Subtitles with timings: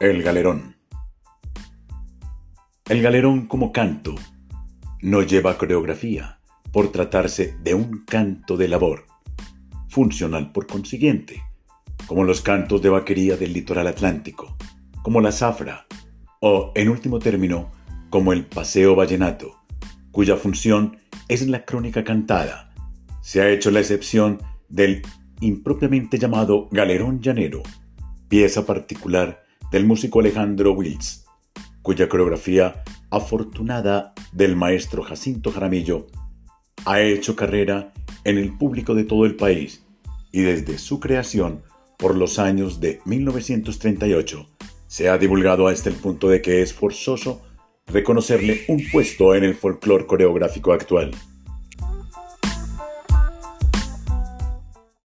[0.00, 0.76] El galerón.
[2.88, 4.14] El galerón como canto
[5.02, 6.38] no lleva coreografía
[6.70, 9.06] por tratarse de un canto de labor,
[9.88, 11.42] funcional por consiguiente,
[12.06, 14.56] como los cantos de vaquería del litoral atlántico,
[15.02, 15.88] como la zafra
[16.38, 17.72] o, en último término,
[18.08, 19.64] como el paseo vallenato,
[20.12, 22.72] cuya función es la crónica cantada.
[23.20, 25.02] Se ha hecho la excepción del
[25.40, 27.64] impropiamente llamado galerón llanero,
[28.28, 31.26] pieza particular del músico Alejandro Wills,
[31.82, 36.06] cuya coreografía afortunada del maestro Jacinto Jaramillo
[36.84, 37.92] ha hecho carrera
[38.24, 39.84] en el público de todo el país
[40.32, 41.62] y desde su creación
[41.96, 44.46] por los años de 1938
[44.86, 47.42] se ha divulgado hasta el punto de que es forzoso
[47.86, 51.10] reconocerle un puesto en el folclore coreográfico actual.